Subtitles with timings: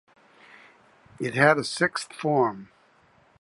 [1.19, 2.71] It had a sixth form.